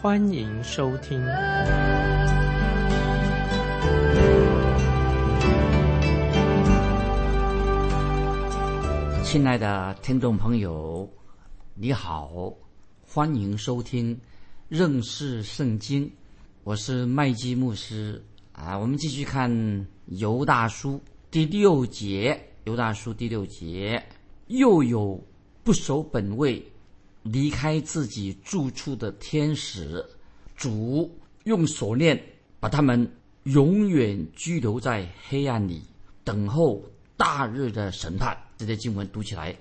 [0.00, 1.20] 欢迎收听。
[9.24, 11.08] 亲爱的听众朋友，
[11.74, 12.52] 你好，
[13.04, 14.16] 欢迎收听
[14.68, 16.08] 认识圣经，
[16.62, 18.78] 我是麦基牧师啊。
[18.78, 19.50] 我们继续看
[20.06, 24.00] 犹大书第六节，犹大书第六节，
[24.46, 25.20] 又有
[25.64, 26.64] 不守本位、
[27.32, 30.04] 离开自己住处的天使，
[30.56, 32.20] 主用锁链
[32.60, 33.10] 把他们
[33.44, 35.82] 永远拘留在黑暗里，
[36.24, 36.84] 等候
[37.16, 38.36] 大日的审判。
[38.56, 39.56] 这些经文读起来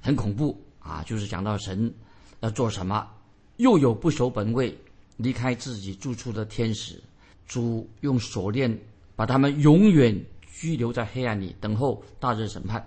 [0.00, 1.02] 很恐怖啊！
[1.06, 1.92] 就是讲到神
[2.40, 3.08] 要做什么，
[3.56, 4.76] 又有不守本位、
[5.16, 7.02] 离开自己住处的天使，
[7.46, 8.78] 主用锁链
[9.16, 10.14] 把他们永远
[10.52, 12.86] 拘留在黑暗里，等候大日审判。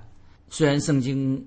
[0.50, 1.44] 虽然圣经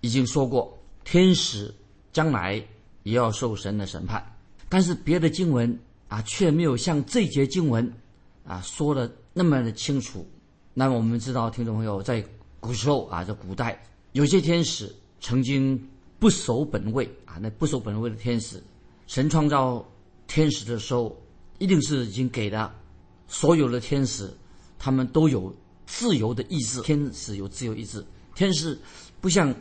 [0.00, 1.72] 已经说过，天使
[2.12, 2.62] 将来
[3.02, 4.24] 也要受神的审判，
[4.68, 7.92] 但是别的经文啊，却没有像这节经文
[8.44, 10.26] 啊说的那么的清楚。
[10.74, 12.24] 那么我们知道，听众朋友在。
[12.62, 15.76] 古时候啊，在古代，有些天使曾经
[16.20, 17.34] 不守本位啊。
[17.42, 18.62] 那不守本位的天使，
[19.08, 19.84] 神创造
[20.28, 21.20] 天使的时候，
[21.58, 22.72] 一定是已经给了
[23.26, 24.32] 所有的天使，
[24.78, 25.52] 他们都有
[25.86, 26.80] 自由的意志。
[26.82, 28.78] 天使有自由意志，天使
[29.20, 29.52] 不像，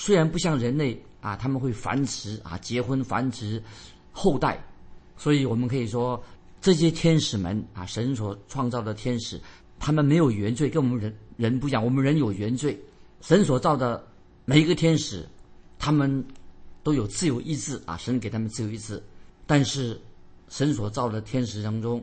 [0.00, 3.62] 虽然不像人类啊，他们会繁殖啊，结婚繁殖
[4.12, 4.58] 后代，
[5.18, 6.18] 所以我们可以说，
[6.58, 9.38] 这些天使们啊，神所创造的天使。
[9.78, 11.84] 他们没有原罪，跟我们人人不一样。
[11.84, 12.80] 我们人有原罪，
[13.20, 14.02] 神所造的
[14.46, 15.28] 每一个天使，
[15.78, 16.24] 他们
[16.82, 17.94] 都有自由意志啊！
[17.98, 19.02] 神给他们自由意志，
[19.46, 20.00] 但是
[20.48, 22.02] 神所造的天使当中，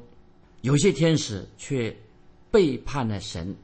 [0.61, 1.95] 有些天使却
[2.51, 3.55] 背叛了神，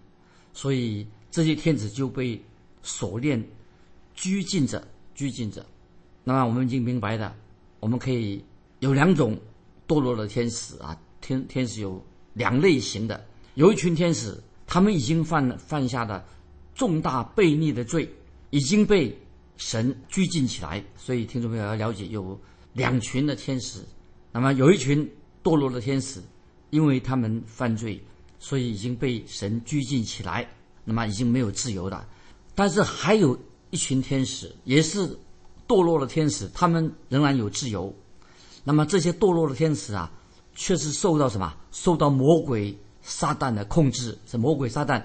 [0.53, 2.43] 所以这些天使就被
[2.81, 3.39] 锁链
[4.13, 5.65] 拘禁着，拘禁着。
[6.23, 7.35] 那么我们已经明白的，
[7.79, 8.43] 我们可以
[8.79, 9.37] 有两种
[9.87, 12.03] 堕落的天使啊，天天使有
[12.33, 13.25] 两类型的。
[13.55, 16.25] 有一群天使，他们已经犯了犯下了
[16.73, 18.09] 重大悖逆的罪，
[18.49, 19.15] 已经被
[19.57, 20.83] 神拘禁起来。
[20.97, 22.39] 所以听众朋友要了解，有
[22.73, 23.79] 两群的天使。
[24.31, 25.07] 那么有一群
[25.43, 26.19] 堕落的天使，
[26.71, 28.01] 因为他们犯罪，
[28.39, 30.49] 所以已经被神拘禁起来，
[30.83, 32.07] 那么已经没有自由了。
[32.55, 33.37] 但是还有
[33.73, 35.17] 一群天使，也是
[35.67, 37.91] 堕落的天使，他们仍然有自由。
[38.63, 40.11] 那么这些堕落的天使啊，
[40.53, 41.51] 却是受到什么？
[41.71, 42.77] 受到魔鬼。
[43.05, 45.03] 撒旦的控制是魔鬼撒旦，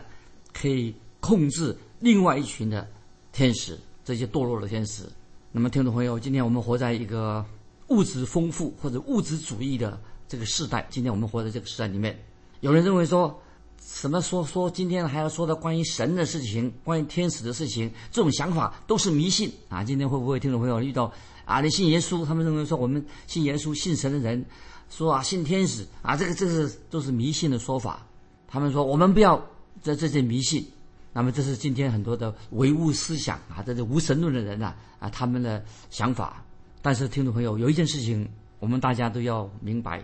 [0.52, 2.88] 可以控制另外一群的
[3.32, 5.02] 天使，这些堕落的天使。
[5.50, 7.44] 那么，听众朋友，今天我们活在一个
[7.88, 10.86] 物质丰富或者物质主义的这个时代。
[10.88, 12.16] 今天我们活在这个时代里面，
[12.60, 13.36] 有人认为说，
[13.80, 19.82] 什么说说今天还要说的关于神的事情，关于天使的事情，这种想法都是迷信啊！
[19.84, 21.12] 今天会不会听众朋友遇到
[21.44, 21.60] 啊？
[21.60, 24.44] 你信耶稣，他们认为说我们信耶稣、信神的人。
[24.90, 28.06] 说啊，信天使啊，这个这是都是迷信的说法。
[28.46, 29.38] 他们说我们不要
[29.82, 30.66] 这这些迷信。
[31.12, 36.42] 那么这是今天很多的唯物思想啊，这是无神论的人啊啊他们的想法。
[36.80, 38.26] 但是听众朋友，有一件事情
[38.60, 40.02] 我们大家都要明白：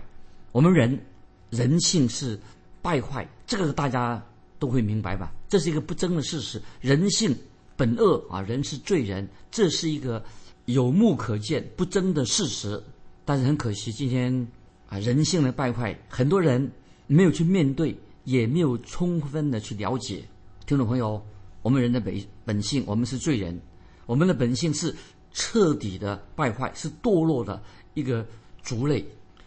[0.53, 1.01] 我们人
[1.49, 2.39] 人性是
[2.84, 4.22] 败坏，这个大家
[4.59, 5.33] 都会明白吧？
[5.49, 7.34] 这是一个不争的事实，人性
[7.78, 10.22] 本恶啊，人是罪人，这是一个
[10.67, 12.78] 有目可见、不争的事实。
[13.25, 14.47] 但是很可惜，今天。
[14.87, 16.71] 啊，人性的败坏，很多人
[17.06, 20.23] 没有去面对，也没有充分的去了解。
[20.67, 21.21] 听众朋友，
[21.62, 23.59] 我们人的本本性，我们是罪人，
[24.05, 24.94] 我们的本性是
[25.32, 27.61] 彻底的败坏，是堕落的
[27.94, 28.25] 一个
[28.62, 29.03] 族类，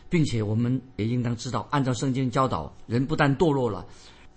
[0.09, 3.86] 并且我们也应当知道，按照圣经教导，人不但堕落了，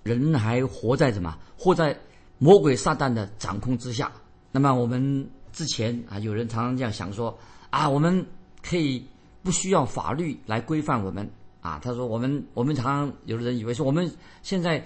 [0.03, 1.37] 人还活在什么？
[1.57, 1.99] 活在
[2.39, 4.11] 魔鬼撒旦的掌控之下。
[4.53, 7.37] 那么我们之前啊，有人常常这样想说
[7.71, 8.27] 啊，我们
[8.63, 9.05] 可以。
[9.43, 11.27] 不需要法律来规范我们
[11.63, 11.81] 啊！
[11.83, 14.07] 他说：“我们我们常常有的人以为说我们
[14.43, 14.85] 现在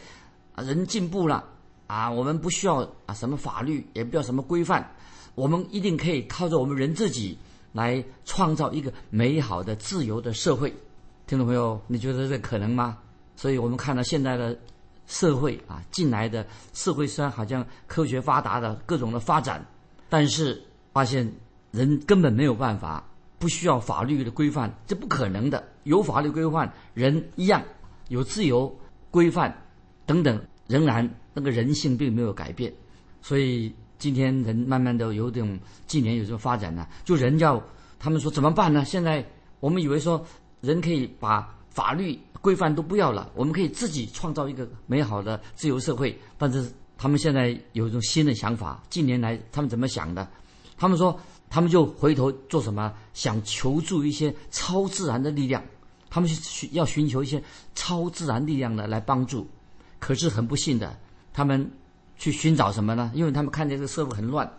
[0.54, 1.44] 啊人进步了
[1.88, 4.88] 啊，我们不需要啊什么法律，也不要什么规范，
[5.34, 7.36] 我们一定可以靠着我们人自己
[7.74, 10.72] 来创造一个美好的自由的社会。”
[11.28, 12.96] 听众朋友，你觉得这可能吗？
[13.36, 14.58] 所以我们看到现在的
[15.06, 19.62] 社会啊，进来的社会虽然好像科学发达的各种的发展，
[20.08, 20.62] 但是
[20.94, 21.30] 发现
[21.70, 23.04] 人根本没有办法。
[23.36, 25.62] 不需要法律的规范，这不可能的。
[25.82, 27.62] 有法律规范，人一样
[28.08, 28.74] 有自由
[29.10, 29.54] 规范
[30.06, 32.72] 等等，仍然那个人性并没有改变。
[33.20, 37.62] 所以今天人慢慢的有种近年有这种发展呢，就人要
[37.98, 38.84] 他们说怎么办呢？
[38.84, 39.24] 现在
[39.60, 40.24] 我们以为说
[40.60, 46.18] 人可以把法律规范都不要了，我们可以自己创造一个美好的自由社会。
[46.36, 50.28] 但是他们现在有一种新的想法，近年来他们怎么想的？
[50.76, 51.18] 他们说。
[51.50, 52.92] 他们就回头做什么？
[53.12, 55.62] 想求助一些超自然的力量，
[56.10, 57.40] 他们去要寻求一些
[57.76, 59.46] 超自然力量的来帮助。
[60.00, 60.98] 可是很不幸的，
[61.32, 61.70] 他们
[62.24, 63.12] 去寻找什么呢？
[63.14, 64.50] 因为他们看见这个社会很乱，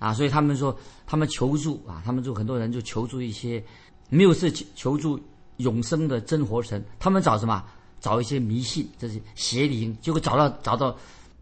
[0.00, 0.76] 啊，所以他们说
[1.06, 3.64] 他们求助啊，他们就很多人就求助一些
[4.08, 5.20] 没有是求助
[5.58, 7.64] 永生的真活神，他们找什么？
[8.00, 10.96] 找一些迷信，这些邪灵，结果找到找到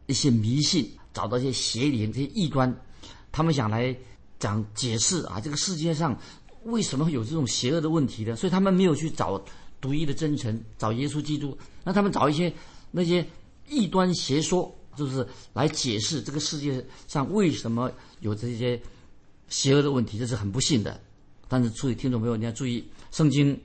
[0.04, 2.70] 一些迷信，找到一些邪灵，这些异端，
[3.32, 3.96] 他们想来。
[4.40, 6.18] 讲解释啊，这个世界上
[6.64, 8.34] 为什么会有这种邪恶的问题呢？
[8.34, 9.38] 所以他们没有去找
[9.82, 11.54] 独一的真神，找耶稣基督，
[11.84, 12.50] 那他们找一些
[12.90, 13.22] 那些
[13.68, 17.90] 异端邪说，就是来解释这个世界上为什么
[18.20, 18.80] 有这些
[19.48, 21.00] 邪恶的问题，这是很不幸的。
[21.48, 23.58] 但是，注意听众朋友，你要注意，圣经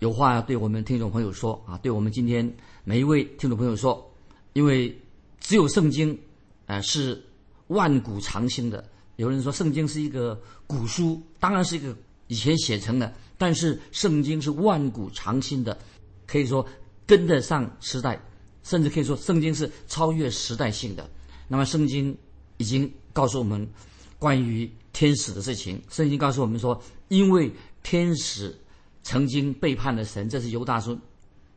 [0.00, 2.54] 有话要对我们听众朋友说啊，对我们今天
[2.84, 4.14] 每一位听众朋友说，
[4.52, 4.94] 因为
[5.40, 6.18] 只有圣经，
[6.66, 7.22] 呃，是
[7.68, 8.86] 万古长新的。
[9.16, 15.78] 有人说圣经是一个古书，当然是一个以前写成的，但是圣经是万古长新的，
[16.26, 16.66] 可以说
[17.06, 18.22] 跟得上时代，
[18.62, 21.08] 甚至可以说圣经是超越时代性的。
[21.48, 22.16] 那么圣经
[22.56, 23.68] 已经告诉我们
[24.18, 27.50] 关于天使的事情，圣经告诉我们说，因为
[27.82, 28.56] 天使
[29.02, 30.98] 曾经背叛了神，这是犹大书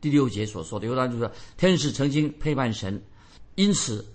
[0.00, 0.86] 第六节所说的。
[0.86, 3.02] 犹大就说天使曾经背叛神，
[3.54, 4.06] 因此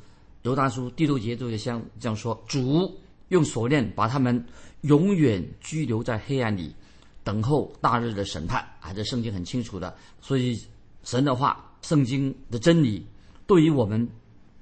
[0.43, 2.99] 犹大书第六节就像这样说主。
[3.29, 4.43] 用锁链把他们
[4.81, 6.73] 永远拘留在黑暗里，
[7.23, 8.91] 等候大日的审判啊！
[8.91, 10.59] 这圣经很清楚的，所以
[11.03, 13.05] 神的话、圣经的真理，
[13.47, 14.07] 对于我们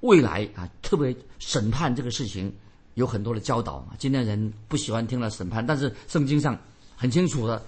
[0.00, 2.52] 未来啊，特别审判这个事情，
[2.94, 3.86] 有很多的教导。
[3.98, 6.58] 今天人不喜欢听了审判，但是圣经上
[6.96, 7.62] 很清楚的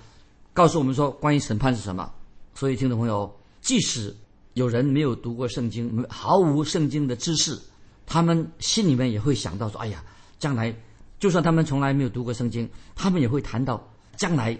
[0.52, 2.12] 告诉我们说，关于审判是什么。
[2.54, 4.14] 所以，听众朋友，即使
[4.54, 7.58] 有人没有读过圣经，毫无圣经的知识，
[8.06, 10.02] 他们心里面也会想到说：“哎呀，
[10.38, 10.74] 将来。”
[11.20, 12.66] 就算他们从来没有读过圣经，
[12.96, 13.86] 他们也会谈到
[14.16, 14.58] 将来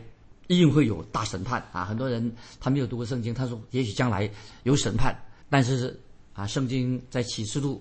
[0.51, 1.85] 一定会有大审判啊！
[1.85, 4.29] 很多人他没有读过圣经，他说也许将来
[4.65, 5.17] 有审判，
[5.49, 5.97] 但是
[6.33, 7.81] 啊，圣经在启示录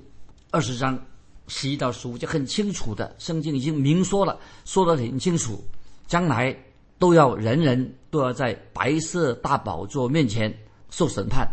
[0.52, 1.04] 二十章
[1.48, 5.60] 十一到十五就很清楚的，圣经已经明说了，说得很清楚，
[6.06, 6.56] 将来
[7.00, 10.56] 都要人人都要在白色大宝座面前
[10.92, 11.50] 受审判。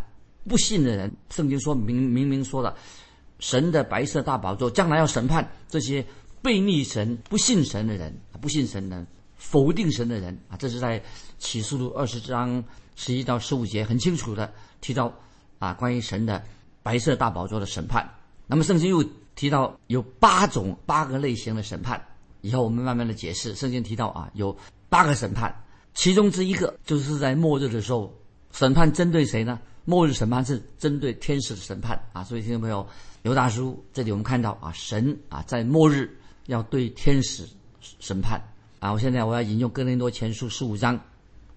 [0.47, 2.77] 不信的人，圣经说明明明说了，
[3.39, 6.05] 神的白色大宝座将来要审判这些。
[6.43, 11.03] 背逆神、不信神的人，不信神的人、否定神的人啊，这是在
[11.39, 12.63] 启示录二十章
[12.95, 15.13] 十一到十五节很清楚的提到
[15.59, 16.43] 啊，关于神的
[16.83, 18.09] 白色大宝座的审判。
[18.47, 19.05] 那么圣经又
[19.35, 22.03] 提到有八种、八个类型的审判，
[22.41, 23.55] 以后我们慢慢的解释。
[23.55, 24.57] 圣经提到啊，有
[24.89, 25.55] 八个审判，
[25.95, 28.15] 其中之一个就是在末日的时候，
[28.53, 29.59] 审判针对谁呢？
[29.85, 32.25] 末日审判是针对天使的审判啊。
[32.25, 32.87] 所以听众朋友，
[33.23, 36.11] 刘大叔这里我们看到啊，神啊在末日。
[36.47, 37.45] 要对天使
[37.99, 38.41] 审判
[38.79, 38.93] 啊！
[38.93, 40.99] 我现在我要引用哥林多前书十五章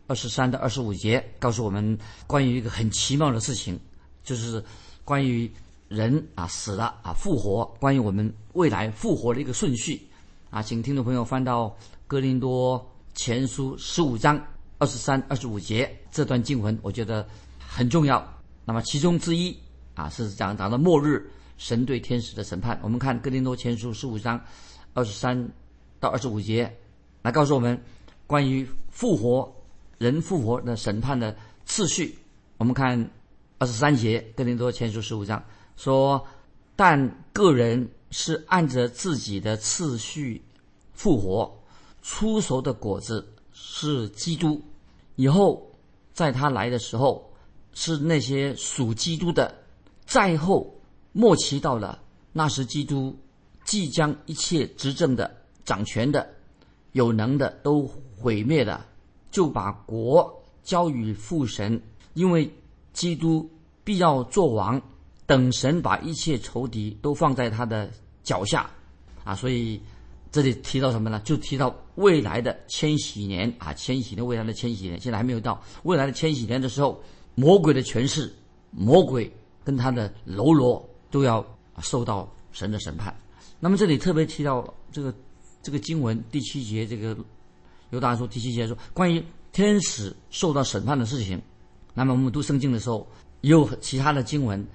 [0.07, 3.79] 二十三到二十五节，告诉我们关于一个很奇妙的事情，
[4.23, 4.63] 就是
[5.03, 5.49] 关于
[5.87, 10.01] 人啊死了啊复活，关于我们未来复活的一个顺序
[10.49, 11.75] 啊，请听众朋友翻到
[12.07, 14.39] 哥林多前书十五章
[14.77, 17.27] 二十三、二十五节这段经文，我觉得
[17.59, 18.25] 很重要。
[18.65, 19.57] 那么其中之一
[19.95, 22.79] 啊是讲讲到末日神对天使的审判。
[22.81, 24.39] 我们看哥林多前书十五章。
[24.95, 25.47] 二十三
[25.99, 26.75] 到二十五节，
[27.21, 27.79] 来告诉我们
[28.25, 29.53] 关于复活
[29.97, 31.35] 人复活的审判的
[31.65, 32.17] 次序。
[32.57, 33.09] 我们看
[33.57, 35.43] 二十三节，哥林多前书十五章
[35.77, 36.25] 说
[36.75, 40.41] ：“但个人是按着自己的次序
[40.93, 41.51] 复活，
[42.01, 44.61] 出熟的果子是基督。
[45.15, 45.69] 以后
[46.13, 47.31] 在他来的时候，
[47.73, 49.53] 是那些属基督的。
[50.05, 50.73] 在后
[51.11, 51.99] 末期到了，
[52.31, 53.17] 那时基督。”
[53.65, 55.29] 即将一切执政的、
[55.63, 56.27] 掌权的、
[56.93, 58.85] 有能的都毁灭了，
[59.31, 61.81] 就把国交与父神，
[62.13, 62.51] 因为
[62.93, 63.49] 基督
[63.83, 64.81] 必要做王，
[65.25, 67.89] 等神把一切仇敌都放在他的
[68.23, 68.69] 脚下，
[69.23, 69.81] 啊，所以
[70.31, 71.21] 这里提到什么呢？
[71.23, 77.01] 就提到未来的千禧年啊，千禧年未来的千禧年，现在还没有到未来的千禧年的时候，
[77.35, 78.33] 魔鬼的权势，
[78.71, 79.31] 魔鬼
[79.63, 81.45] 跟他的喽啰都要
[81.79, 83.15] 受到神的审判。
[83.59, 85.13] 那么这里特别提到这个
[85.61, 87.17] 这个经文第七节，这个
[87.89, 91.41] 犹大说第七节说关于天使受到审判的事情。
[91.93, 93.07] 那么我们读圣经的时候，
[93.41, 94.65] 也有其他的经文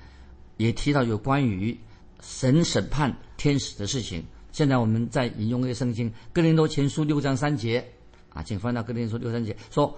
[0.57, 1.79] 也提到有关于
[2.21, 4.25] 神审判天使的事情。
[4.53, 7.85] 现在我们在引用一个圣经《哥林多前书》六章三节
[8.33, 9.97] 啊，请翻到《哥林多书》六三节，说：“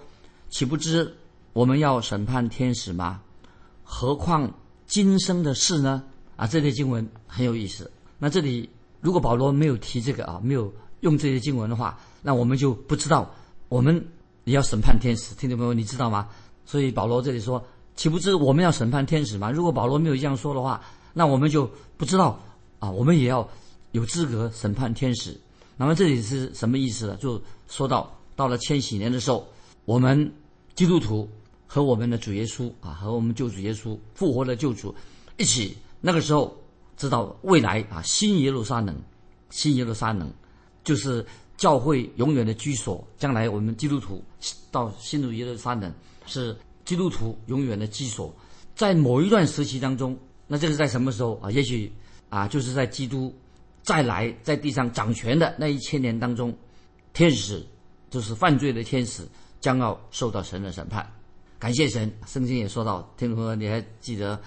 [0.49, 1.15] 岂不知
[1.53, 3.21] 我们要审判天使吗？
[3.83, 4.53] 何况
[4.87, 6.05] 今生的事呢？”
[6.37, 7.91] 啊，这类经文很有意思。
[8.19, 8.69] 那这里
[9.07, 13.33] 如果保罗没有提这个啊，没有用这些经文的话，那我们就不知道
[13.69, 14.05] 我们
[14.43, 15.33] 也要审判天使。
[15.37, 16.27] 听众朋友，你知道吗？
[16.65, 20.83] 所以保罗这里说：“岂不知我们要审判天使吗？”如果保罗没有这样说的话，
[21.15, 22.37] 那我们就不知道
[22.81, 23.49] 啊，我们也要。
[23.93, 25.35] 有资格审判天使，
[25.77, 27.17] 那么这里是什么意思呢？
[27.17, 29.47] 就说到到了千禧年的时候，
[29.87, 30.31] 我们
[30.75, 31.27] 基督徒
[31.67, 34.95] 和我们的主耶稣啊，和我们救主耶稣复活的救主
[35.39, 36.55] 一起，那个时候
[36.97, 38.97] 知道未来啊，新耶路撒冷，
[39.51, 40.33] 新耶路撒冷
[40.83, 41.25] 就是
[41.57, 43.07] 教会永远的居所。
[43.19, 44.23] 将来我们基督徒
[44.71, 45.93] 到新耶路撒冷
[46.27, 48.35] 是基督徒永远的居所。
[48.75, 51.51] 在某一段时期当中，那这个在什么时候啊？
[51.51, 51.93] 也许
[52.29, 53.35] 啊，就是在基督。
[53.83, 56.53] 再来在地上掌权的那一千年当中，
[57.13, 57.65] 天使
[58.11, 59.23] 就是犯罪的天使，
[59.61, 61.09] 将要受到神的审判。
[61.57, 64.43] 感谢神，圣经也说到，听众朋友你还记得，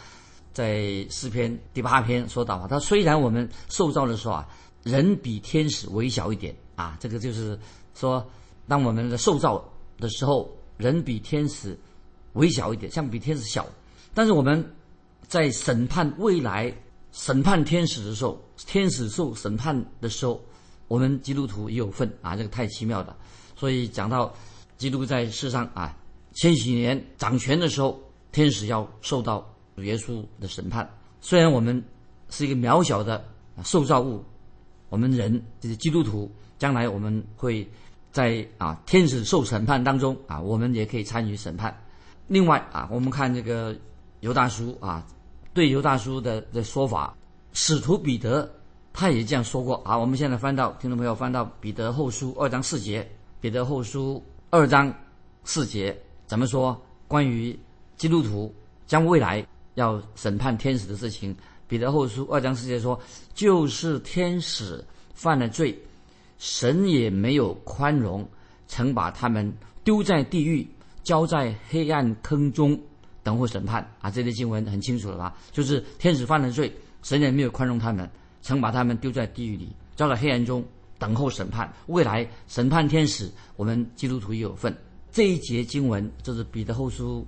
[0.60, 4.46] 在诗篇第八篇说到啊，他虽然我们受造的时候啊，
[4.84, 7.58] 人比天使微小一点啊，这个就是
[7.96, 8.30] 说，
[8.68, 9.64] 当我们的受造
[9.98, 11.80] 的时候，人比天使
[12.34, 13.66] 微小一点，像比天使小，
[14.14, 14.76] 但是我们
[15.30, 16.76] 在审判未来。
[17.12, 20.44] 审判天使的时候，天使受审判的时候，
[20.90, 22.36] 我们基督徒也有份啊！
[22.36, 23.16] 这个太奇妙了。
[23.56, 24.32] 所以讲到
[24.78, 25.98] 基督在世上啊，
[26.34, 27.98] 千禧年掌权的时候，
[28.34, 29.44] 天使要受到
[29.80, 30.88] 主耶稣的审判。
[31.22, 31.82] 虽然我们
[32.30, 33.24] 是一个渺小的
[33.64, 34.22] 受造物，
[34.90, 37.66] 我们人就是基督徒，将来我们会
[38.12, 41.76] 在啊天使受审判当中啊，我们也可以参与审判。
[42.28, 43.74] 另外啊，我们看这个
[44.20, 45.06] 犹大书啊。
[45.52, 47.18] 对犹大叔的的说法，
[47.54, 48.50] 使徒彼得
[48.94, 49.98] 他也这样说过啊。
[49.98, 53.06] 我们现在翻到听众朋友翻到彼得后书二章四节，
[53.42, 54.94] 彼得后书二章
[55.44, 56.80] 四节怎么说？
[57.08, 57.60] 关于
[57.98, 58.54] 基督徒
[58.86, 59.46] 将未来
[59.80, 61.36] 要审判天使的事情，
[61.68, 63.00] 彼得后书二章四节说，
[63.34, 64.84] 就是天使
[65.14, 65.78] 犯了罪，
[66.38, 68.28] 神也没有宽容，
[68.68, 69.52] 曾把他们
[69.84, 70.68] 丢在地狱，
[71.04, 72.80] 交在黑暗坑中。
[73.22, 74.10] 等候审判啊！
[74.10, 75.36] 这类经文很清楚了吧？
[75.52, 78.10] 就是天使犯了罪，神也没有宽容他们，
[78.42, 80.64] 曾把他们丢在地狱里，交在黑暗中
[80.98, 81.72] 等候审判。
[81.88, 84.76] 未来审判天使，我们基督徒也有份。
[85.12, 87.28] 这一节经文就是彼得后书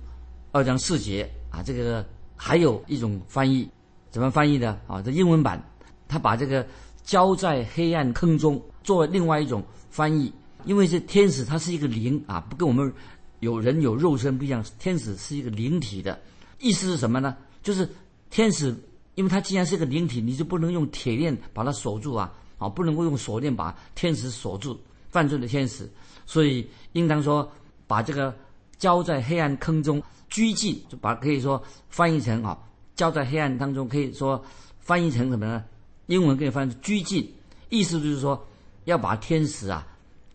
[0.50, 1.62] 二章四节啊。
[1.62, 2.04] 这个
[2.36, 3.68] 还有一种翻译，
[4.10, 5.00] 怎么翻译的啊？
[5.02, 5.62] 这英文版
[6.08, 6.66] 他把这个
[7.02, 10.32] 交在黑暗坑中作为另外一种翻译，
[10.64, 12.92] 因为是天使，它是一个灵啊，不跟我们。
[13.40, 16.16] 有人有肉身不一样，天使是一个灵体的，
[16.60, 17.36] 意思是什么呢？
[17.60, 17.88] 就是
[18.30, 18.72] 天使，
[19.16, 25.90] 因为它既然是个灵体，你就不能用铁链把它锁住啊，啊，不能够用锁链把天使锁住，犯罪的天使，
[26.24, 27.50] 所以应当说
[27.88, 28.32] 把这个
[28.78, 30.00] 交在黑暗坑中
[30.32, 32.58] 拘禁，就把可以说翻译成啊，
[32.96, 34.44] 交在黑暗当中，可以说
[34.80, 35.62] 翻译成什么呢？
[36.06, 37.32] 英文可以翻译拘禁，
[37.68, 38.44] 意思就是说
[38.86, 39.86] 要把天使啊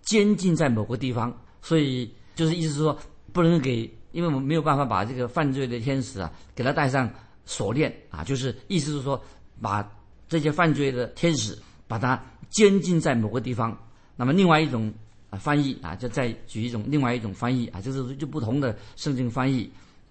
[0.03, 2.09] 监禁在某个地方，所以。
[2.37, 2.95] 就是意思是说，
[3.33, 7.11] 不能给，因为我们没有办法把这个犯罪的天使啊，给他带上
[7.47, 8.23] 锁链啊。
[8.23, 9.19] 就是意思是说，
[9.59, 9.83] 把
[10.29, 13.75] 这些犯罪的天使，把它监禁在某个地方。
[14.15, 14.93] 那么另外一种
[15.31, 19.67] 啊翻译啊，就再举一种另外一种翻译啊，就是就不同的圣经翻译，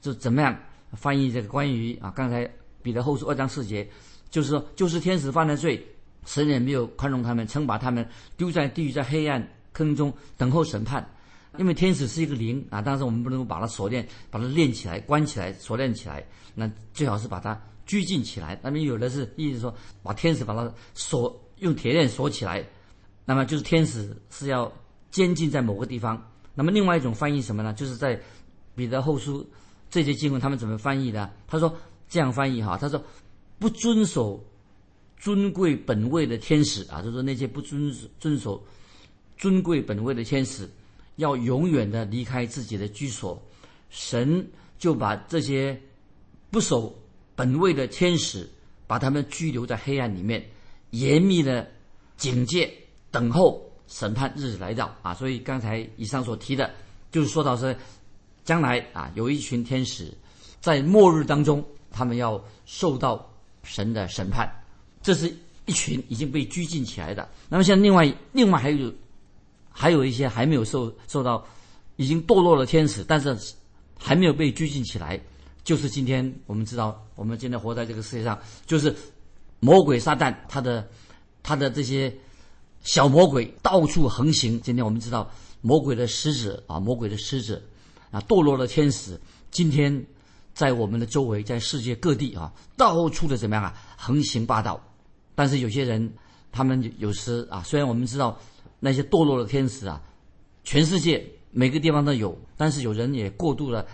[0.07, 0.57] 就怎么样
[0.93, 2.49] 翻译这个关于啊，刚才
[2.81, 3.85] 彼得后书二章四节，
[4.31, 5.85] 就是说，就是天使犯了罪，
[6.25, 11.05] 神也没有宽容他们，曾把他们丢在地狱，在黑暗坑中等候审判。
[11.59, 16.25] 因为天使是一个灵啊，但是我们不能够把它锁链，把它链起来、关起来、锁链起来。
[16.55, 18.57] 那最好是把它拘禁起来。
[18.63, 22.65] 那么有的是意思说，把天使把它锁，用铁链锁起来。
[23.25, 24.73] 那么就是天使是要
[25.11, 26.31] 监禁在某个地方。
[26.55, 27.73] 那么另外一种翻译什么呢？
[27.73, 28.21] 就是在
[28.77, 29.45] 彼得后书
[29.91, 31.31] 这些经文，他们怎么翻译的？
[31.47, 31.77] 他说
[32.09, 33.03] 这样翻译哈，他说
[33.59, 34.45] 不遵守
[35.17, 38.65] 尊贵本位的天使啊，就是说那些不遵守遵守
[39.37, 40.69] 尊贵本位的天使。
[41.17, 43.43] 要永远的离开自己的居所，
[43.89, 44.47] 神
[44.79, 45.81] 就把这些
[46.51, 46.95] 不守
[47.35, 48.47] 本位的天使，
[48.87, 50.47] 把他们拘留在黑暗里面，
[50.91, 51.67] 严密的
[52.19, 52.71] 警戒，
[53.11, 55.15] 等候审判日子来到啊！
[55.15, 56.71] 所以刚才以上所提的，
[57.11, 57.75] 就是说到说，
[58.47, 60.11] 将来啊，有一群天使
[60.63, 63.31] 在末日当中，他们要受到
[63.63, 64.51] 神的审判，
[65.03, 65.31] 这是
[65.67, 67.29] 一群已经被拘禁起来的。
[67.51, 68.91] 那么像另外另外还有。
[69.79, 71.45] 还有一些还没有受受到，
[71.97, 73.37] 已经堕落的天使，但是
[73.99, 75.21] 还没有被拘禁起来，
[75.65, 78.97] 就是今天我们知道，我们今天活在这个世界上，就是
[79.61, 80.89] 魔鬼撒旦他的
[81.43, 82.11] 他的这些
[82.85, 84.59] 小魔鬼到处横行。
[84.63, 87.63] 今天我们知道，魔鬼的狮子啊，魔鬼的狮子
[88.17, 89.21] 啊，堕落的天使，
[89.51, 90.07] 今天
[90.55, 94.81] 在我们的周围，在世界各地啊，到处的怎么样啊，横行霸道。
[95.35, 96.11] 但是有些人，
[96.51, 98.39] 他们有时啊，虽然我们知道
[98.81, 100.01] 那些堕落的天使啊，
[100.65, 101.31] 全世界。
[101.51, 103.87] 每个地方都有，但是有人也过度了，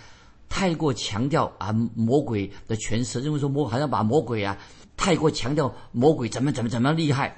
[0.49, 4.59] 太过强调啊魔鬼的诠释，认为说魔好像把魔鬼啊
[4.97, 7.37] 太过强调魔鬼怎么怎么怎么厉害。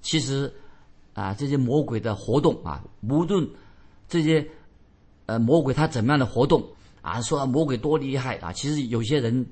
[0.00, 0.50] 其实
[1.12, 3.46] 啊这些魔鬼的活动啊，无论
[4.08, 4.48] 这些
[5.26, 6.64] 呃魔鬼他怎么样的活动
[7.02, 9.46] 啊，说魔鬼多厉害啊，其实有些人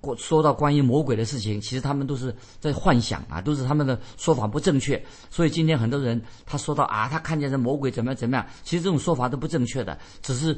[0.00, 5.02] 过说到关于魔鬼的事情，其实他们都是在幻想啊，都是他们的说法不正确。
[5.30, 10.56] 所以今天很多人他说到啊，他看见这魔鬼怎么样怎么样，其实这种说法都不正确的，只是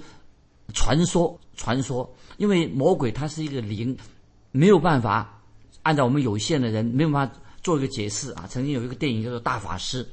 [0.74, 2.08] 传说传说。
[2.36, 3.96] 因为魔鬼它是一个灵，
[4.52, 5.40] 没有办法
[5.82, 8.46] 按照我们有限的人没有办法做一个解释啊。
[8.48, 10.04] 曾经有一个电影叫做《大法师》，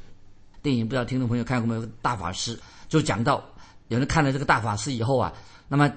[0.63, 1.85] 电影不知道听众朋友看过没有？
[2.01, 2.55] 《大法师》
[2.87, 3.43] 就讲到
[3.87, 5.33] 有人看了这个大法师以后啊，
[5.67, 5.91] 那么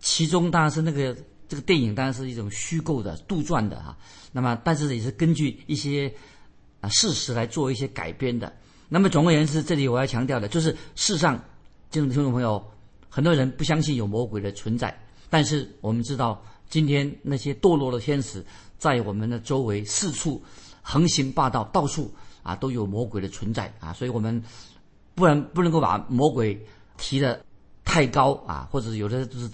[0.00, 1.16] 其中当然是那个。
[1.46, 3.94] 这个电影当然是一种虚构的、杜撰的哈，
[4.32, 6.12] 那么但是也是根据一些
[6.80, 8.50] 啊事实来做一些改编的。
[8.88, 11.38] 那么总而言之，这里我要强调的就是，世上
[11.90, 12.64] 听众朋友，
[13.10, 14.98] 很多人不相信有魔鬼的存在，
[15.28, 18.44] 但是我们知道，今天那些堕落的天使
[18.78, 20.42] 在我们的周围四处
[20.80, 22.10] 横行霸道，到处
[22.42, 24.42] 啊都有魔鬼的存在啊，所以我们
[25.14, 27.44] 不然不能够把魔鬼提的
[27.84, 29.50] 太高啊，或者有的就是。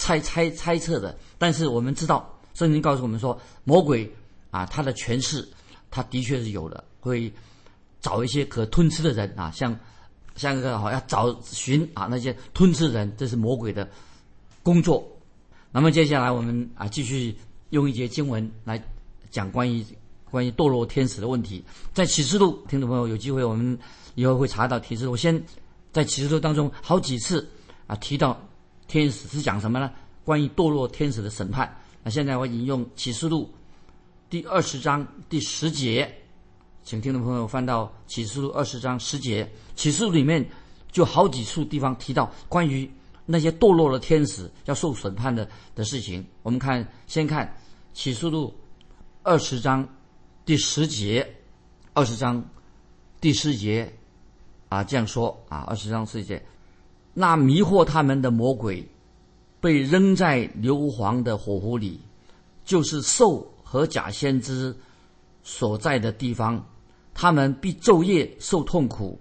[0.00, 4.08] 猜猜猜测的，但是我们知道，圣经告诉我们说，魔鬼
[4.52, 5.44] 啊，他的权势，
[5.90, 7.32] 他的确是有的，会
[8.00, 9.76] 找一些可吞吃的人啊，像
[10.36, 13.90] 像一个好要找寻啊那些吞吃人，这是魔鬼的
[14.62, 15.04] 工作。
[15.72, 17.36] 那么接下来我们啊继续
[17.70, 18.80] 用一节经文来
[19.32, 19.84] 讲关于
[20.30, 23.76] 关于堕落天使的问题，在启示录，听众朋友有机会我们
[24.14, 25.44] 以后会查到启示录，先
[25.92, 27.48] 在启示录当中好几次
[27.86, 28.40] 啊提到。
[28.90, 29.92] 天使是讲什么呢？
[30.24, 31.78] 关于堕落天使的审判。
[32.02, 33.52] 那现在我引用启示录
[34.30, 36.10] 第二十章第十节，
[36.84, 39.46] 请听众朋友翻到启示录二十章十节。
[39.76, 40.42] 启示录里面
[40.90, 42.90] 就好几处地方提到关于
[43.26, 46.24] 那些堕落的天使要受审判的的事情。
[46.42, 47.54] 我们看，先看
[47.92, 48.54] 启示录
[49.22, 49.86] 二十章
[50.46, 51.30] 第十节，
[51.92, 52.42] 二十章
[53.20, 53.97] 第十节
[54.68, 56.42] 啊这样说啊，二十章十节。
[57.14, 58.86] 那迷惑他们的魔鬼，
[59.60, 62.00] 被扔在硫磺的火湖里，
[62.64, 64.74] 就是兽和假先知
[65.42, 66.64] 所在的地方。
[67.14, 69.18] 他们必昼夜受痛苦，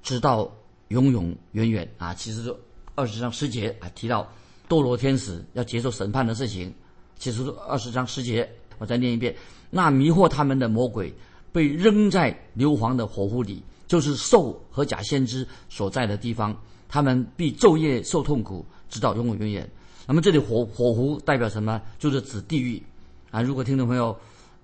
[0.00, 0.48] 直到
[0.88, 2.14] 永永远远啊！
[2.14, 2.54] 其实
[2.94, 4.30] 二十章十节啊提到
[4.68, 6.72] 堕落天使要接受审判的事情。
[7.18, 9.34] 其实二十章十节，我再念一遍：
[9.70, 11.12] 那迷惑他们的魔鬼，
[11.50, 13.60] 被扔在硫磺的火湖里，
[13.92, 16.56] 就是兽和假先知所在的地方。
[16.88, 19.70] 他们必昼夜受痛苦，直到永永远远。
[20.06, 21.78] 那么这里火火湖代表什么？
[21.98, 22.82] 就是指地狱
[23.30, 23.42] 啊！
[23.42, 24.16] 如果听众朋友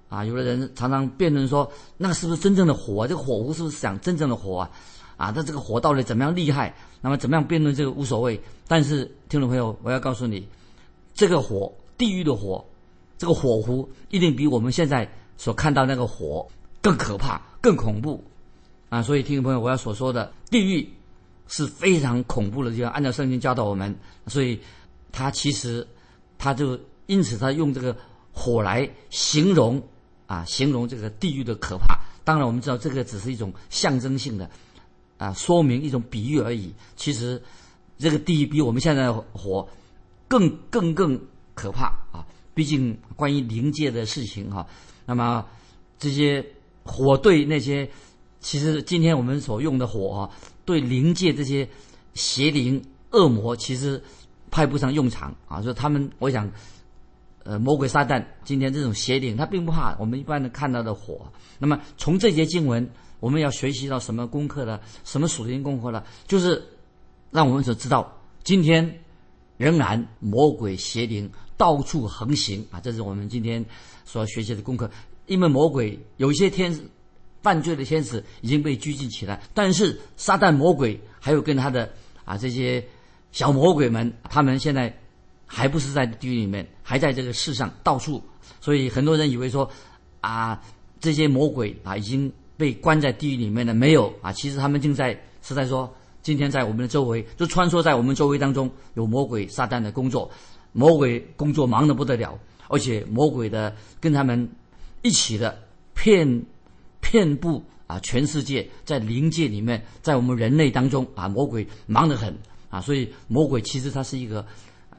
[0.08, 3.02] 啊，有的人常常辩论说，那是不是真正的火？
[3.02, 4.70] 啊这个火湖是不是想真正的火啊？
[5.18, 6.74] 啊，那这个火到底怎么样厉害？
[7.02, 8.40] 那么怎么样辩论这个无所谓。
[8.66, 10.48] 但是听众朋友，我要告诉你，
[11.12, 12.64] 这个火，地狱的火，
[13.18, 16.48] 这个火湖一定比我们现在所看到那个火
[16.80, 18.24] 更可怕、更恐怖
[18.88, 19.02] 啊！
[19.02, 20.88] 所以听众朋友，我要所说的地狱。
[21.50, 24.60] 是非常恐怖的，就按照圣经教导我们，所以
[25.10, 25.88] 他其实
[26.36, 27.96] 他就因此他用这个
[28.34, 29.82] 火来形容
[30.26, 31.98] 啊，形容这个地狱的可怕。
[32.22, 34.50] 当然，我们知道这个只是一种象征性的
[35.16, 36.70] 啊，说明一种比喻而已。
[36.96, 37.42] 其实
[37.96, 39.66] 这个地狱比我们现在的火
[40.28, 41.18] 更更更
[41.54, 42.20] 可怕啊！
[42.52, 44.66] 毕竟关于灵界的事情哈，
[45.06, 45.42] 那么
[45.98, 46.44] 这些
[46.84, 47.90] 火对那些
[48.40, 50.30] 其实今天我们所用的火啊。
[50.64, 51.66] 对灵界这些
[52.12, 54.02] 邪灵、恶魔，其实
[54.50, 55.62] 派不上用场啊！
[55.62, 56.52] 说他们，我想，
[57.42, 61.32] 呃，魔鬼撒旦今天这种邪灵，他并不怕我们一般的看到的火。
[61.58, 62.86] 那么从这节经文，
[63.18, 64.78] 我们要学习到什么功课呢？
[65.04, 66.04] 什么属灵功课呢？
[66.26, 66.62] 就是
[67.30, 69.00] 让我们所知道，今天
[69.56, 72.78] 仍然魔鬼邪灵到处横行啊！
[72.78, 73.64] 这是我们今天
[74.04, 74.90] 所要学习的功课。
[75.24, 76.78] 因为魔鬼有一些天。
[77.42, 81.88] 犯罪的天使已经被拘禁起来，但是撒旦魔鬼还有跟他的
[82.24, 82.84] 啊这些
[83.32, 84.92] 小魔鬼们，他们现在
[85.46, 88.22] 还不是在地狱里面，还在这个世上到处。
[88.60, 89.70] 所以很多人以为说
[90.20, 90.60] 啊
[91.00, 100.30] 这些魔鬼啊已经被关在地狱里面了，没有啊，其实他们正在是在说今天在我们的周围，就穿梭在我们周围当中，有魔鬼撒旦的工作，
[100.72, 104.50] 魔鬼工作忙得不得了，而且魔鬼的跟他们
[105.02, 105.56] 一起的
[105.94, 106.42] 骗
[107.00, 112.36] 遍布啊全世界，在灵界里面，在我们人类当中啊，魔鬼忙得很
[112.68, 114.44] 啊，所以魔鬼其实它是一个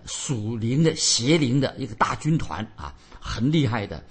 [0.05, 4.03] 属灵的邪灵的一个大军团啊，很厉害的，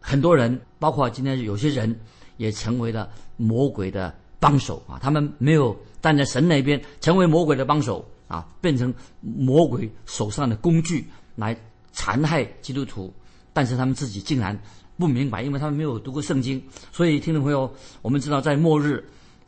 [0.00, 1.94] 很多人，包括今天有些人
[2.38, 11.54] 也成为了魔鬼的帮手啊，他们没有站在神那边，成为魔鬼的帮手啊，变成魔鬼手上的工具来
[11.92, 13.12] 残害基督徒，
[13.52, 14.58] 但是他们自己竟然。
[15.02, 16.62] 不明白，因为他们没有读过圣经，
[16.92, 17.68] 所以听众朋友，
[18.02, 19.04] 我们知道在末日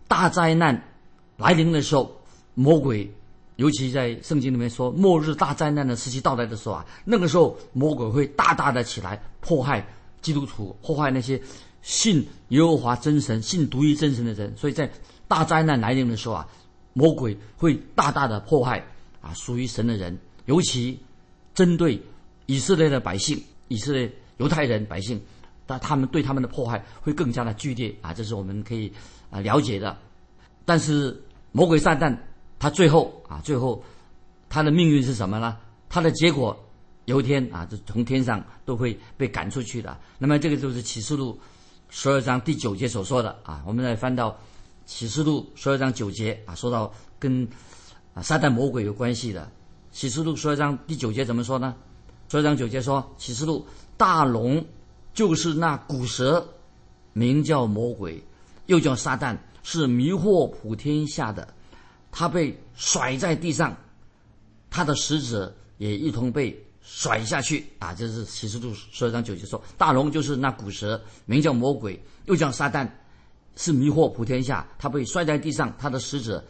[0.09, 0.83] 大灾难
[1.37, 2.11] 来临的时候，
[2.55, 3.09] 魔鬼，
[3.55, 9.87] 尤其在圣经里面说末日大灾难的时期到来的时候啊，那个时候魔鬼会大大的起来迫害
[10.21, 11.40] 基督徒，迫害那些
[11.83, 14.53] 信耶和华真神、信独一真神的人。
[14.57, 14.90] 所以在
[15.29, 16.49] 大灾难来临的时候啊，
[16.95, 18.85] 魔鬼会大大的迫害
[19.21, 20.99] 啊属于神的人，尤其
[21.55, 22.03] 针对
[22.47, 25.21] 以色列的百姓、以色列犹太人百姓。
[25.66, 28.92] 但他们对他们的迫害会更加的剧烈啊，这是我们可以
[29.31, 29.96] 啊了解的。
[30.64, 31.22] 但是
[31.53, 32.16] 魔鬼撒旦
[32.59, 33.83] 他最后啊，最后
[34.48, 35.57] 他的命运是什么呢？
[35.88, 36.59] 他的结果
[37.05, 39.96] 有一天啊，就从天上都会被赶出去的。
[40.18, 41.38] 那么这个就是启示录
[41.88, 43.62] 十二章第九节所说的啊。
[43.66, 44.37] 我们再翻到
[44.87, 47.48] 启示录十二章九节啊，说到跟
[48.14, 49.50] 啊撒旦魔鬼有关系的。
[49.92, 51.74] 启示录十二章第九节怎么说呢？
[52.29, 54.64] 十二章九节说启示录大龙。
[55.14, 56.44] 就是那古蛇，
[57.12, 58.20] 名叫魔鬼，
[58.66, 61.46] 又叫撒旦，是迷惑普天下的。
[62.11, 63.77] 他被甩在地上，
[64.68, 67.64] 他的使者也一同被甩下去。
[67.79, 72.88] 啊，这是启示录十二章九节说，大龙就是那古蛇，名叫魔鬼，又叫撒旦，
[73.55, 74.66] 是迷惑普天下。
[74.79, 76.44] 他被摔在地上，他的使者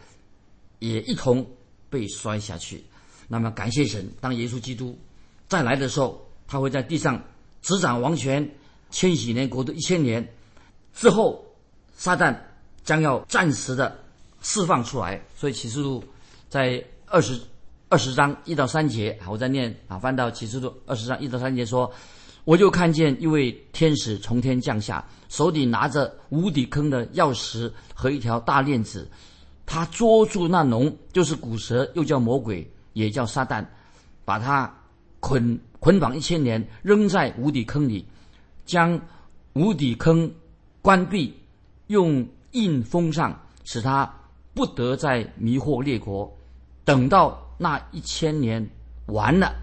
[0.79, 1.47] 也一同
[1.91, 2.83] 被摔下去。
[3.29, 4.99] 那么感谢神，当耶稣基督
[5.49, 7.23] 再来的时候，他会在地上。
[7.65, 8.47] 执掌王权，
[8.91, 10.29] 千禧年国度一千年
[10.93, 11.43] 之后，
[11.97, 12.37] 撒旦
[12.85, 13.97] 将要暂时的
[14.43, 15.19] 释放出来。
[15.35, 16.05] 所以启示录
[16.51, 17.41] 在二十
[17.89, 21.91] 二十章一到三节，我在念啊，翻到启示录二十章一到三节说
[22.45, 29.11] ：“我就看见一位天使从天降下，手里拿着无底坑的钥匙和一条大链子，
[29.65, 33.65] 他捉住那龙，就是古蛇，又叫魔鬼，也叫撒旦，
[34.27, 34.71] 把他
[35.25, 38.07] 捆。”捆绑一千年，扔在无底坑里，
[38.65, 38.99] 将
[39.53, 40.33] 无底坑
[40.81, 41.35] 关闭，
[41.89, 44.11] 用印封上，使他
[44.55, 46.35] 不得再迷惑列国。
[46.87, 48.67] 等到那一千年
[49.09, 49.55] 完了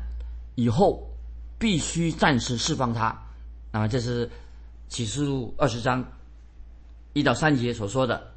[0.54, 1.10] 以后，
[1.58, 3.20] 必须暂时释放他。
[3.72, 4.30] 那么这是
[4.90, 6.06] 启示录二十章
[7.14, 8.32] 一到三节所说的。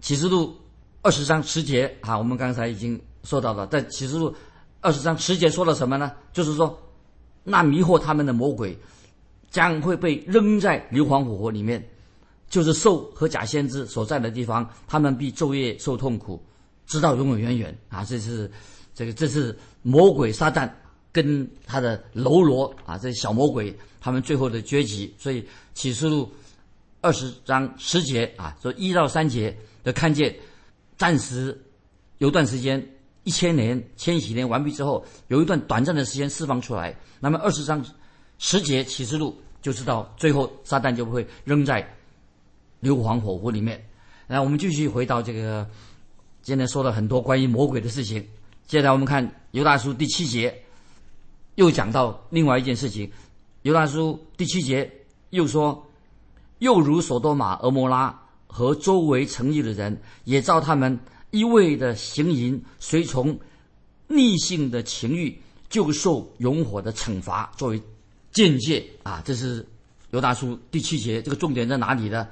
[0.00, 0.56] 启示录
[1.02, 3.64] 二十章十节啊，我们刚才已经说到了。
[3.68, 4.34] 在启示录
[4.80, 6.12] 二十章十节说了什么呢？
[6.32, 6.78] 就是说。
[7.50, 8.78] 那迷惑他们的魔鬼
[9.50, 11.82] 将会被扔在硫磺火火里面，
[12.50, 16.38] 就是兽和假先知所在的地方，他们必昼夜受痛苦，
[16.86, 18.04] 直到永永远远啊！
[18.04, 18.50] 这是
[18.94, 20.70] 这个，这是魔鬼撒旦
[21.10, 25.10] 跟他的喽啰啊，这小魔鬼他们最后的结局。
[25.16, 26.30] 所以启示录
[27.00, 30.36] 二十章十节啊，说一到三节的看见，
[30.98, 31.58] 暂时
[32.18, 32.86] 有段时间。
[33.28, 36.96] 一千年、千禧年完毕之后，有一段短暂的时间释放出来。
[37.20, 37.84] 那么二十章
[38.38, 41.86] 十节启示录就知道，最后撒旦就不会扔在
[42.80, 43.86] 硫磺火湖里面。
[44.26, 45.68] 那我们继续回到这个，
[46.40, 48.26] 今天说了很多关于魔鬼的事情。
[48.66, 50.62] 接下来我们看犹大书第七节，
[51.56, 53.12] 又讲到另外一件事情。
[53.60, 54.90] 犹大书第七节
[55.28, 55.86] 又说，
[56.60, 60.98] 又如所多玛、俄摩拉和周围城邑的人，也照他们。
[61.30, 63.38] 一味的行淫，随从
[64.06, 65.38] 逆性的情欲，
[65.68, 67.82] 就受永火的惩罚，作为
[68.32, 69.22] 境界啊！
[69.24, 69.66] 这是
[70.10, 72.26] 犹大书第七节，这个重点在哪里呢？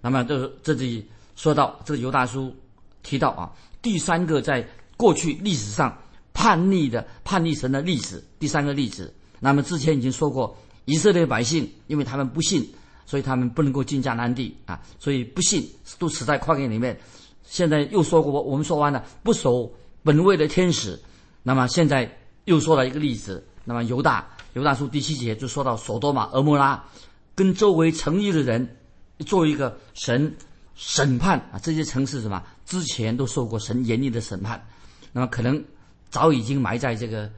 [0.00, 2.54] 那么这这里说到这个犹大书
[3.02, 5.96] 提到啊，第三个在过去历史上
[6.32, 9.12] 叛逆的叛逆神的例子，第三个例子。
[9.38, 12.68] 那么之前已经说过，以色列百姓因为他们不信，
[13.06, 16.98] 所以他们不能够进迦南地啊，所以不信都死在旷野里面。
[17.50, 19.68] 现在又说过，我们说完了不守
[20.04, 20.96] 本位的天使，
[21.42, 22.08] 那么现在
[22.44, 23.44] 又说了一个例子。
[23.64, 26.82] 那么犹大犹大书第七节就说到索多玛、俄摩拉
[27.34, 28.76] 跟周围城邑的人，
[29.26, 30.32] 做一个神
[30.76, 34.64] 审判啊，这些城市什么之前都受过神严厉的审判，
[35.12, 35.62] 那么可能
[36.08, 37.28] 早已经埋在这个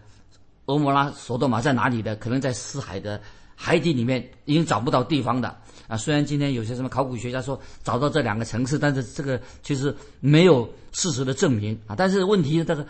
[0.67, 2.15] 俄摩拉、索多玛在哪里的？
[2.17, 3.19] 可能在死海的
[3.57, 5.57] 海底里面，已经找不到地方的。
[5.89, 5.97] 啊。
[5.97, 11.95] 虽然今天有些什么考古学家说找到这两个城市，但是这个其实没有事实的证明啊。
[11.97, 12.87] 但是问题这个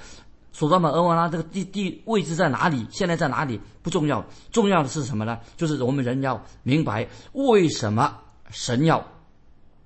[0.53, 5.39] 索多玛、俄摩拉这个地地位置在哪里，现在在哪里不重要，重要的是什么呢？
[5.57, 8.19] 就是我们人要明白为什么
[8.51, 9.07] 神要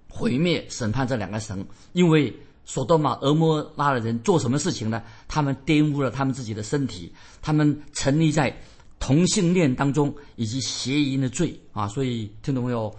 [0.09, 2.35] 毁灭审判这两个神，因为。
[2.69, 5.01] 索多玛、俄摩拉的人做什么事情呢？
[5.29, 8.53] 他们玷污了他们自己的身体，他们沉溺在
[8.99, 11.87] 同性恋当中以及邪淫的罪啊！
[11.89, 12.95] 所以听懂没有？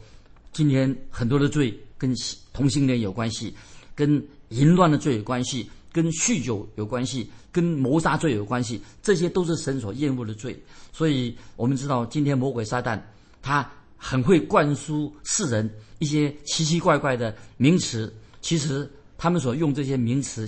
[0.53, 2.13] 今天很多的罪跟
[2.53, 3.53] 同性恋有关系，
[3.95, 10.57] 跟淫乱的罪有关系，跟酗酒有关系，跟谋杀罪有关系，这些都是神所厌恶的罪。
[10.91, 12.99] 所以我们知道，今天魔鬼撒旦
[13.41, 18.89] 他很会灌输世人一些奇奇怪怪的名词，其实。
[19.19, 20.47] 他们所用这些名词，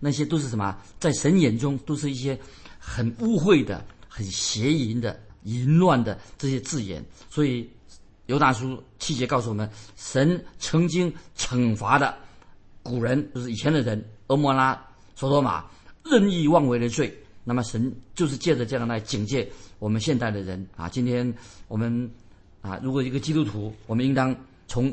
[0.00, 0.76] 那些都是什么？
[0.98, 2.36] 在神眼中都是一些
[2.80, 7.04] 很污秽的、很邪淫的、淫乱的这些字眼。
[7.30, 7.68] 所以
[8.26, 12.14] 犹大书七节告诉我们，神曾经惩罚的
[12.82, 14.76] 古人，就是以前的人，俄摩拉、
[15.14, 15.64] 索多玛
[16.04, 17.16] 任意妄为的罪。
[17.44, 20.88] 那么神就是借着这样来警戒我们现代的人啊！
[20.88, 21.32] 今天
[21.68, 22.10] 我们
[22.60, 24.34] 啊，如果一个基督徒，我们应当
[24.66, 24.92] 从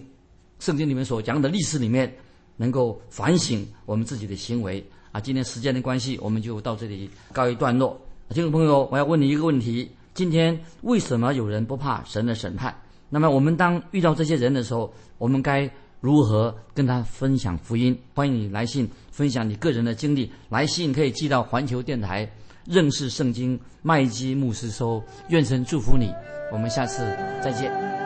[0.60, 2.16] 圣经里面所讲的历史里面。
[2.58, 5.20] 能够反省我们自己的行为啊！
[5.20, 8.00] 今天时间的关系，我们就到这里告一段落。
[8.30, 12.76] 听众朋友，我要问你一个问题：今天为什么有人不怕神的审判？
[13.10, 15.70] 那么我们当遇到这些人的时候，我们该
[16.02, 17.98] 如何跟他分享福音？
[18.14, 22.30] 欢迎你来信分享你个人的经历，来信可以寄到环球电台
[22.66, 25.02] 认识圣经麦基牧师收。
[25.30, 26.12] 愿神祝福你，
[26.52, 27.06] 我们下次
[27.42, 28.05] 再见。